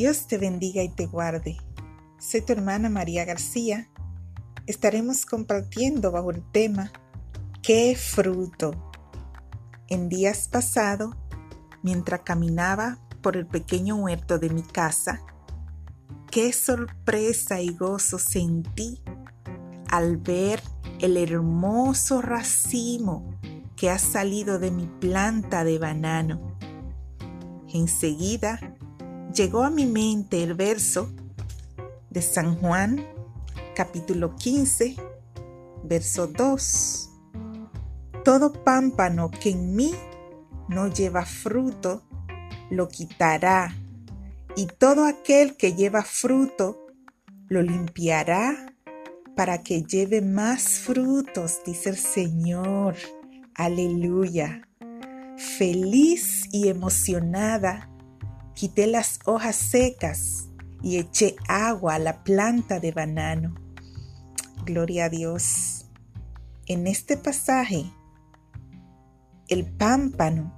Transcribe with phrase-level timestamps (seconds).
[0.00, 1.58] Dios te bendiga y te guarde.
[2.18, 3.90] Soy tu hermana María García.
[4.66, 6.90] Estaremos compartiendo bajo el tema
[7.62, 8.72] ¿Qué fruto?
[9.88, 11.14] En días pasados,
[11.82, 15.20] mientras caminaba por el pequeño huerto de mi casa,
[16.30, 19.02] qué sorpresa y gozo sentí
[19.90, 20.62] al ver
[21.00, 23.38] el hermoso racimo
[23.76, 26.56] que ha salido de mi planta de banano.
[27.68, 28.78] Enseguida
[29.34, 31.10] llegó a mi mente el verso
[32.10, 33.04] de San Juan,
[33.74, 34.96] capítulo 15,
[35.84, 37.10] verso 2.
[38.24, 39.94] Todo pámpano que en mí
[40.68, 42.02] no lleva fruto,
[42.70, 43.74] lo quitará,
[44.56, 46.86] y todo aquel que lleva fruto,
[47.48, 48.74] lo limpiará
[49.36, 52.96] para que lleve más frutos, dice el Señor.
[53.54, 54.68] Aleluya.
[55.36, 57.89] Feliz y emocionada
[58.54, 60.48] Quité las hojas secas
[60.82, 63.54] y eché agua a la planta de banano.
[64.64, 65.86] Gloria a Dios.
[66.66, 67.84] En este pasaje,
[69.48, 70.54] el pámpano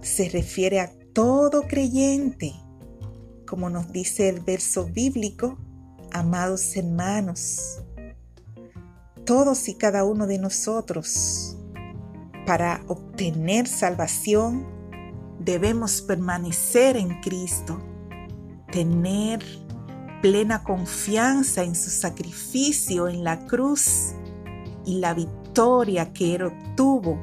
[0.00, 2.54] se refiere a todo creyente,
[3.46, 5.58] como nos dice el verso bíblico,
[6.12, 7.82] amados hermanos.
[9.26, 11.56] Todos y cada uno de nosotros,
[12.46, 14.66] para obtener salvación,
[15.40, 17.80] debemos permanecer en Cristo,
[18.70, 19.42] tener
[20.22, 24.12] plena confianza en su sacrificio en la cruz
[24.84, 27.20] y la victoria que Él obtuvo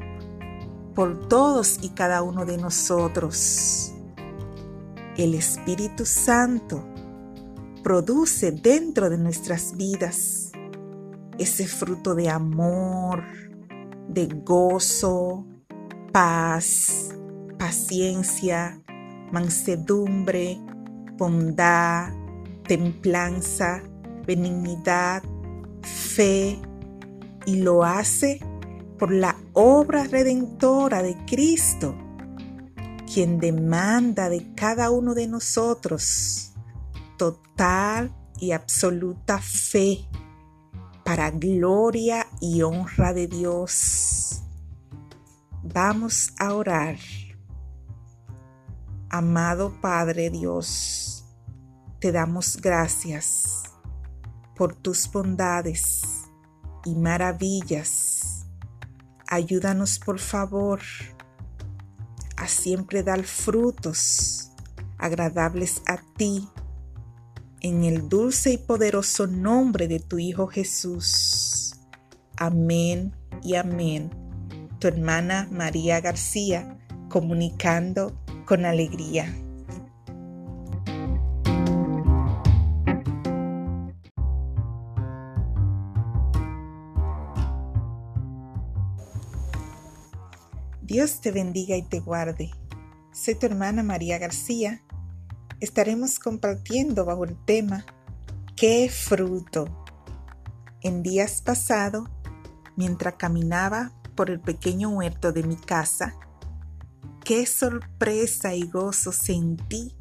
[0.95, 3.93] por todos y cada uno de nosotros.
[5.15, 6.83] El Espíritu Santo
[7.83, 10.51] produce dentro de nuestras vidas
[11.37, 13.23] ese fruto de amor,
[14.09, 15.45] de gozo,
[16.11, 17.16] paz,
[17.57, 18.81] paciencia,
[19.31, 20.57] mansedumbre,
[21.17, 22.13] bondad,
[22.67, 23.81] templanza,
[24.25, 25.23] benignidad,
[25.81, 26.59] fe,
[27.47, 28.39] y lo hace
[28.99, 31.95] por la obra redentora de Cristo,
[33.11, 36.51] quien demanda de cada uno de nosotros
[37.17, 40.05] total y absoluta fe
[41.05, 44.41] para gloria y honra de Dios.
[45.63, 46.97] Vamos a orar.
[49.09, 51.23] Amado Padre Dios,
[51.99, 53.63] te damos gracias
[54.53, 56.25] por tus bondades
[56.83, 58.45] y maravillas.
[59.25, 60.81] Ayúdanos por favor
[62.35, 64.51] a siempre dar frutos
[64.97, 66.49] agradables a ti
[67.61, 71.77] en el dulce y poderoso nombre de tu Hijo Jesús.
[72.35, 74.11] Amén y amén.
[74.79, 79.35] Tu hermana María García comunicando con alegría.
[90.81, 92.49] Dios te bendiga y te guarde.
[93.11, 94.81] Soy tu hermana María García.
[95.59, 97.85] Estaremos compartiendo bajo el tema
[98.55, 99.85] ¿Qué fruto?
[100.81, 102.09] En días pasados,
[102.77, 106.15] mientras caminaba por el pequeño huerto de mi casa,
[107.27, 109.93] qué sorpresa y gozo sentí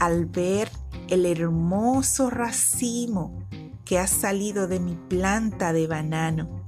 [0.00, 0.68] al ver
[1.06, 3.46] el hermoso racimo
[3.84, 6.66] que ha salido de mi planta de banano.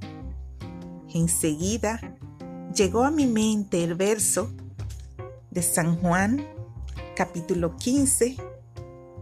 [1.13, 2.17] Enseguida
[2.73, 4.53] llegó a mi mente el verso
[5.51, 6.47] de San Juan,
[7.17, 8.37] capítulo 15,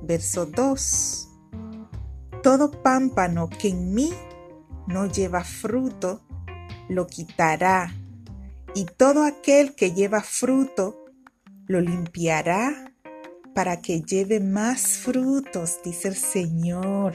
[0.03, 1.29] verso 2.
[2.43, 4.13] Todo pámpano que en mí
[4.87, 6.21] no lleva fruto,
[6.91, 7.91] lo quitará
[8.75, 11.05] y todo aquel que lleva fruto
[11.67, 12.93] lo limpiará
[13.55, 17.15] para que lleve más frutos, dice el Señor.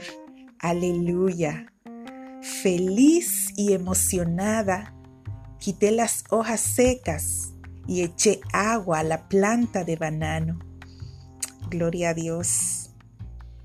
[0.60, 1.72] Aleluya.
[2.62, 4.94] Feliz y emocionada,
[5.58, 7.54] quité las hojas secas
[7.86, 10.60] y eché agua a la planta de banano.
[11.68, 12.90] Gloria a Dios.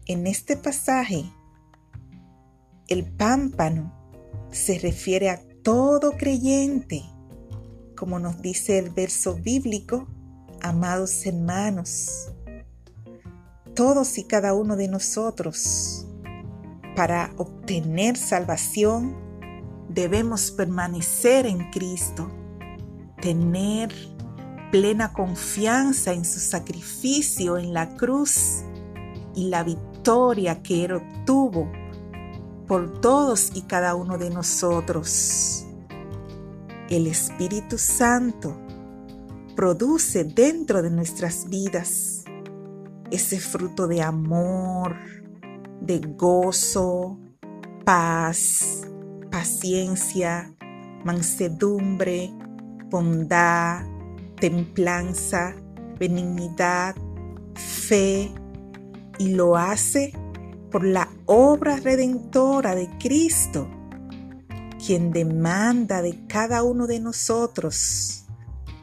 [0.07, 1.25] En este pasaje,
[2.87, 3.93] el pámpano
[4.51, 7.03] se refiere a todo creyente
[8.03, 10.09] como nos dice el verso bíblico,
[10.61, 12.33] amados hermanos,
[13.73, 16.05] todos y cada uno de nosotros,
[16.97, 19.15] para obtener salvación,
[19.87, 22.29] debemos permanecer en Cristo,
[23.21, 23.93] tener
[24.69, 28.65] plena confianza en su sacrificio en la cruz
[29.33, 31.71] y la victoria que Él obtuvo
[32.67, 35.67] por todos y cada uno de nosotros
[36.95, 38.55] el Espíritu Santo
[39.55, 42.23] produce dentro de nuestras vidas
[43.09, 44.95] ese fruto de amor,
[45.81, 47.17] de gozo,
[47.83, 48.87] paz,
[49.31, 50.53] paciencia,
[51.03, 52.31] mansedumbre,
[52.89, 53.85] bondad,
[54.39, 55.55] templanza,
[55.99, 56.95] benignidad,
[57.55, 58.31] fe,
[59.17, 60.13] y lo hace
[60.71, 63.67] por la obra redentora de Cristo,
[64.85, 68.25] quien demanda de cada uno de nosotros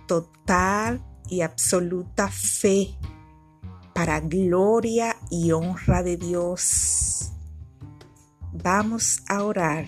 [0.07, 2.97] total y absoluta fe
[3.95, 7.33] para gloria y honra de Dios.
[8.53, 9.87] Vamos a orar.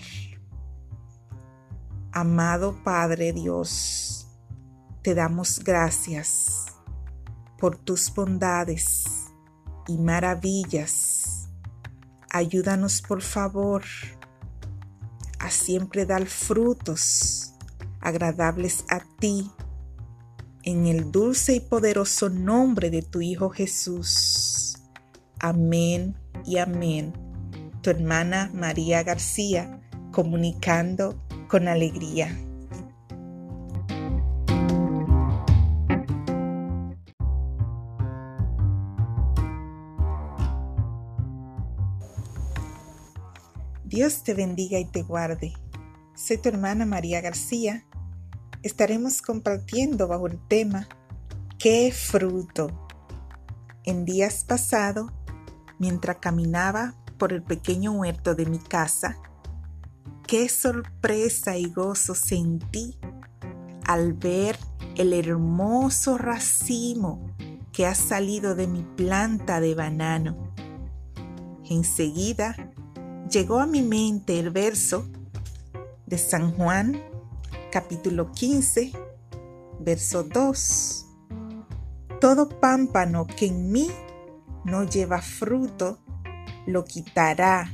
[2.11, 4.27] Amado Padre Dios,
[5.01, 6.67] te damos gracias
[7.57, 9.05] por tus bondades
[9.87, 11.49] y maravillas.
[12.29, 13.83] Ayúdanos por favor
[15.43, 17.53] a siempre dar frutos
[17.99, 19.51] agradables a ti
[20.63, 24.77] en el dulce y poderoso nombre de tu Hijo Jesús.
[25.41, 27.11] Amén y amén.
[27.81, 29.81] Tu hermana María García,
[30.13, 32.37] comunicando con alegría.
[43.93, 45.53] Dios te bendiga y te guarde.
[46.15, 47.85] Soy tu hermana María García
[48.63, 50.87] estaremos compartiendo bajo el tema
[51.59, 52.87] ¿Qué fruto?
[53.83, 55.11] En días pasados,
[55.77, 59.15] mientras caminaba por el pequeño huerto de mi casa,
[60.25, 62.97] qué sorpresa y gozo sentí
[63.85, 64.57] al ver
[64.95, 67.35] el hermoso racimo
[67.71, 70.51] que ha salido de mi planta de banano.
[71.69, 72.72] Enseguida
[73.29, 75.07] llegó a mi mente el verso
[76.05, 77.01] de San Juan
[77.71, 78.91] capítulo 15,
[79.79, 81.05] verso 2.
[82.21, 83.89] Todo pámpano que en mí
[84.63, 85.99] no lleva fruto,
[86.67, 87.71] lo quitará,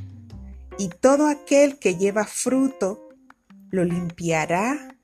[0.77, 3.09] y todo aquel que lleva fruto,
[3.71, 4.95] lo limpiará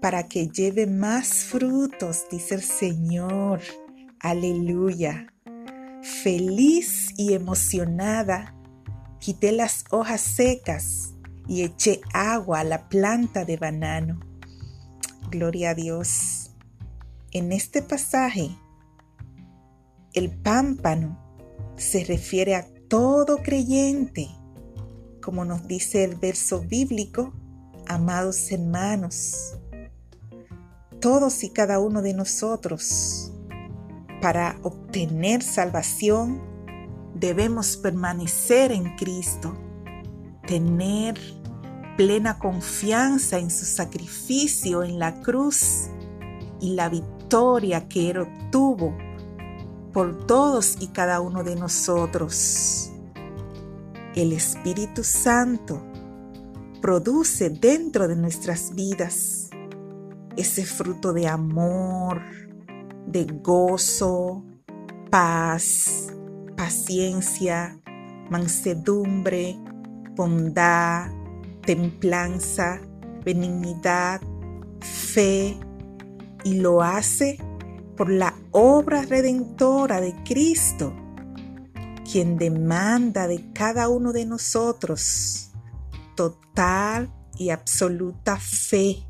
[0.00, 3.60] para que lleve más frutos, dice el Señor.
[4.18, 5.32] Aleluya.
[6.02, 8.56] Feliz y emocionada,
[9.22, 11.12] quité las hojas secas
[11.46, 14.18] y eché agua a la planta de banano
[15.30, 16.50] Gloria a Dios.
[17.30, 18.50] En este pasaje,
[20.12, 21.18] el pámpano
[21.76, 24.28] se refiere a todo creyente,
[25.22, 27.32] como nos dice el verso bíblico,
[27.86, 29.56] amados hermanos,
[31.00, 33.32] todos y cada uno de nosotros,
[34.20, 36.42] para obtener salvación,
[37.22, 39.54] debemos permanecer en Cristo,
[40.44, 41.18] tener
[41.96, 45.88] plena confianza en su sacrificio en la cruz
[46.60, 48.98] y la victoria que Él obtuvo
[49.92, 52.90] por todos y cada uno de nosotros.
[54.16, 55.80] El Espíritu Santo
[56.80, 59.48] produce dentro de nuestras vidas
[60.36, 62.20] ese fruto de amor,
[63.06, 64.42] de gozo,
[65.08, 66.08] paz,
[66.56, 67.78] paciencia,
[68.30, 69.56] mansedumbre,
[70.14, 71.10] bondad,
[71.64, 72.80] templanza,
[73.24, 74.20] benignidad,
[74.80, 75.56] fe,
[76.44, 77.38] y lo hace
[77.96, 80.92] por la obra redentora de Cristo,
[82.10, 85.50] quien demanda de cada uno de nosotros
[86.16, 89.06] total y absoluta fe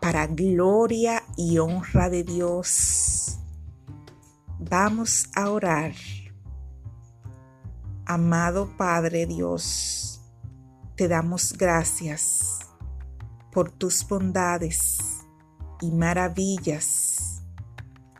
[0.00, 3.38] para gloria y honra de Dios.
[4.58, 5.92] Vamos a orar.
[8.12, 10.20] Amado Padre Dios,
[10.96, 12.58] te damos gracias
[13.52, 14.98] por tus bondades
[15.80, 17.40] y maravillas.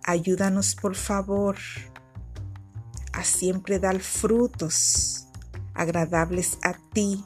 [0.04, 1.56] Ayúdanos por favor
[3.12, 5.26] a siempre dar frutos
[5.74, 7.24] agradables a ti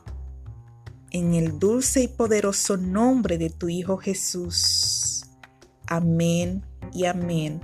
[1.11, 5.27] en el dulce y poderoso nombre de tu Hijo Jesús.
[5.87, 7.61] Amén y amén.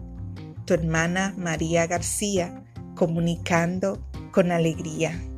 [0.67, 2.63] Tu hermana María García,
[2.95, 5.30] comunicando con alegría.